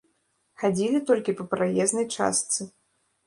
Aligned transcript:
Хадзілі 0.61 1.01
толькі 1.09 1.35
па 1.41 1.45
праезнай 1.51 2.07
частцы. 2.15 2.61